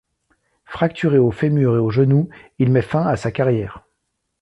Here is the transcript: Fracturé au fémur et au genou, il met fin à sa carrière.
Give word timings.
Fracturé 0.65 1.19
au 1.19 1.29
fémur 1.29 1.75
et 1.75 1.77
au 1.77 1.91
genou, 1.91 2.27
il 2.57 2.71
met 2.71 2.81
fin 2.81 3.03
à 3.05 3.15
sa 3.17 3.31
carrière. 3.31 3.83